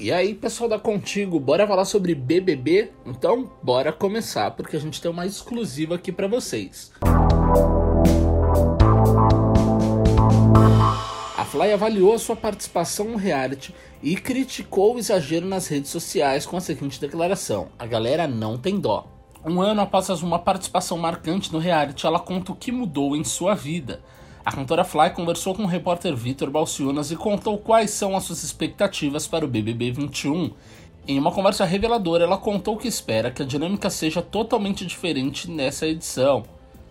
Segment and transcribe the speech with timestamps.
[0.00, 2.90] E aí, pessoal da Contigo, bora falar sobre BBB?
[3.04, 6.90] Então, bora começar, porque a gente tem uma exclusiva aqui para vocês.
[11.36, 16.46] A Fly avaliou a sua participação no reality e criticou o exagero nas redes sociais
[16.46, 19.06] com a seguinte declaração: A galera não tem dó.
[19.44, 23.54] Um ano após uma participação marcante no reality, ela conta o que mudou em sua
[23.54, 24.00] vida.
[24.42, 28.42] A cantora Fly conversou com o repórter Vitor Balciunas e contou quais são as suas
[28.42, 30.52] expectativas para o BBB 21.
[31.06, 35.86] Em uma conversa reveladora, ela contou que espera que a dinâmica seja totalmente diferente nessa
[35.86, 36.42] edição.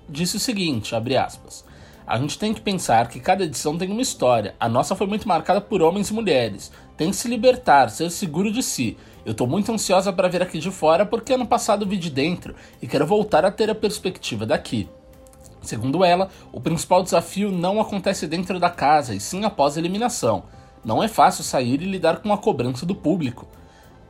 [0.08, 1.66] Disse o seguinte, aspas,
[2.06, 4.54] A gente tem que pensar que cada edição tem uma história.
[4.60, 6.72] A nossa foi muito marcada por homens e mulheres.
[6.96, 8.96] Tem que se libertar, ser seguro de si.
[9.26, 12.54] Eu tô muito ansiosa para ver aqui de fora porque ano passado vi de dentro
[12.80, 14.88] e quero voltar a ter a perspectiva daqui.
[15.62, 20.44] Segundo ela, o principal desafio não acontece dentro da casa, e sim após a eliminação.
[20.84, 23.48] Não é fácil sair e lidar com a cobrança do público.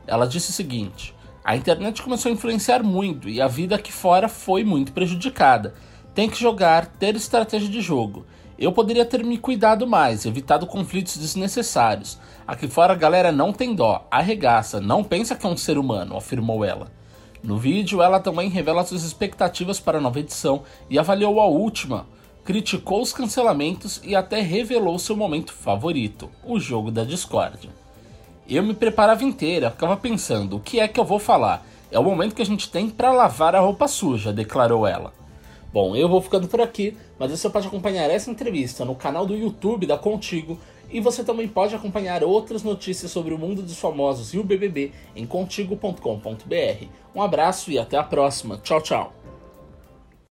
[0.06, 1.14] Ela disse o seguinte:
[1.44, 5.74] A internet começou a influenciar muito e a vida aqui fora foi muito prejudicada.
[6.14, 8.24] Tem que jogar, ter estratégia de jogo.
[8.58, 12.18] Eu poderia ter me cuidado mais, evitado conflitos desnecessários.
[12.46, 16.16] Aqui fora a galera não tem dó, arregaça, não pensa que é um ser humano,
[16.16, 16.92] afirmou ela.
[17.42, 22.06] No vídeo, ela também revela suas expectativas para a nova edição e avaliou a última,
[22.44, 27.70] criticou os cancelamentos e até revelou seu momento favorito, o jogo da discórdia.
[28.48, 31.64] Eu me preparava inteira, ficava pensando, o que é que eu vou falar?
[31.90, 35.12] É o momento que a gente tem para lavar a roupa suja, declarou ela.
[35.72, 39.36] Bom, eu vou ficando por aqui, mas você pode acompanhar essa entrevista no canal do
[39.36, 40.58] YouTube da Contigo
[40.90, 44.92] e você também pode acompanhar outras notícias sobre o mundo dos famosos e o BBB
[45.14, 46.86] em contigo.com.br.
[47.14, 48.58] Um abraço e até a próxima.
[48.58, 49.19] Tchau, tchau.